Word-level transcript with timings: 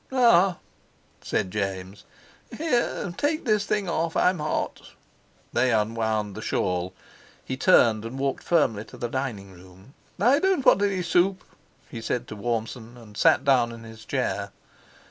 "Ah!" 0.11 0.57
said 1.21 1.51
James. 1.51 2.05
"Here, 2.57 3.13
take 3.15 3.45
this 3.45 3.67
thing 3.67 3.87
off, 3.87 4.15
I'm 4.17 4.39
hot." 4.39 4.93
They 5.53 5.71
unwound 5.71 6.33
the 6.33 6.41
shawl. 6.41 6.95
He 7.45 7.55
turned, 7.55 8.03
and 8.03 8.17
walked 8.17 8.41
firmly 8.43 8.83
to 8.85 8.97
the 8.97 9.09
dining 9.09 9.51
room. 9.51 9.93
"I 10.19 10.39
don't 10.39 10.65
want 10.65 10.81
any 10.81 11.03
soup," 11.03 11.43
he 11.87 12.01
said 12.01 12.27
to 12.29 12.35
Warmson, 12.35 12.97
and 12.97 13.15
sat 13.15 13.45
down 13.45 13.71
in 13.71 13.83
his 13.83 14.03
chair. 14.03 14.51